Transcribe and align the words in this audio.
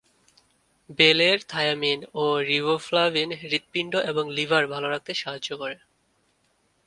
বেলের 0.89 1.37
থায়ামিন 1.47 1.99
ও 2.13 2.23
রিবোফ্লাভিন 2.49 3.29
হূৎপিণ্ড 3.41 3.93
এবং 4.05 4.23
লিভার 4.31 4.63
ভালো 4.67 4.87
রাখতে 4.89 5.11
সাহায্য 5.13 5.49
করে। 5.57 5.77